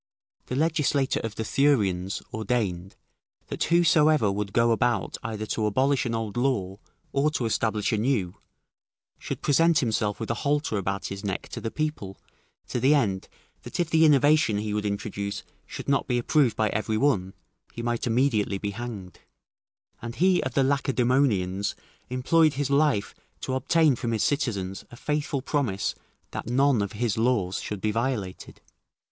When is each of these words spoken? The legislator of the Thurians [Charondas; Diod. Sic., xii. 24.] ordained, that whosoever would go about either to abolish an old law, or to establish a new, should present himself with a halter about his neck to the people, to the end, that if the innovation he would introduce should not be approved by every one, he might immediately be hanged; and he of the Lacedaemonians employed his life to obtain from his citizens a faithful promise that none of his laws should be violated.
The 0.47 0.55
legislator 0.55 1.19
of 1.19 1.35
the 1.35 1.43
Thurians 1.43 2.23
[Charondas; 2.31 2.31
Diod. 2.31 2.31
Sic., 2.31 2.33
xii. 2.33 2.33
24.] 2.33 2.39
ordained, 2.39 2.95
that 3.49 3.63
whosoever 3.65 4.31
would 4.31 4.51
go 4.51 4.71
about 4.71 5.17
either 5.21 5.45
to 5.45 5.67
abolish 5.67 6.07
an 6.07 6.15
old 6.15 6.35
law, 6.37 6.79
or 7.11 7.29
to 7.29 7.45
establish 7.45 7.93
a 7.93 7.99
new, 7.99 8.35
should 9.19 9.43
present 9.43 9.77
himself 9.77 10.19
with 10.19 10.31
a 10.31 10.41
halter 10.41 10.77
about 10.77 11.05
his 11.13 11.23
neck 11.23 11.49
to 11.49 11.61
the 11.61 11.69
people, 11.69 12.17
to 12.69 12.79
the 12.79 12.95
end, 12.95 13.27
that 13.61 13.79
if 13.79 13.91
the 13.91 14.03
innovation 14.03 14.57
he 14.57 14.73
would 14.73 14.87
introduce 14.87 15.43
should 15.67 15.87
not 15.87 16.07
be 16.07 16.17
approved 16.17 16.55
by 16.55 16.69
every 16.69 16.97
one, 16.97 17.35
he 17.71 17.83
might 17.83 18.07
immediately 18.07 18.57
be 18.57 18.71
hanged; 18.71 19.19
and 20.01 20.15
he 20.15 20.41
of 20.41 20.55
the 20.55 20.63
Lacedaemonians 20.63 21.75
employed 22.09 22.53
his 22.55 22.71
life 22.71 23.13
to 23.39 23.53
obtain 23.53 23.95
from 23.95 24.13
his 24.13 24.23
citizens 24.23 24.83
a 24.89 24.95
faithful 24.95 25.43
promise 25.43 25.93
that 26.31 26.47
none 26.49 26.81
of 26.81 26.93
his 26.93 27.19
laws 27.19 27.61
should 27.61 27.81
be 27.81 27.91
violated. 27.91 28.61